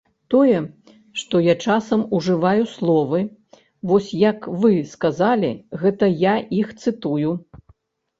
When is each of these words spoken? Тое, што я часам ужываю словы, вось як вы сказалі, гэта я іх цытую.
Тое, 0.33 0.59
што 1.21 1.35
я 1.47 1.53
часам 1.65 2.05
ужываю 2.19 2.63
словы, 2.75 3.19
вось 3.91 4.07
як 4.21 4.39
вы 4.63 4.71
сказалі, 4.95 5.51
гэта 5.85 6.05
я 6.23 6.33
іх 6.61 6.73
цытую. 6.87 7.31